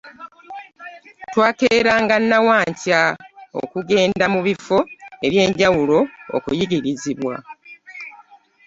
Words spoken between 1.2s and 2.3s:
Twakeeranga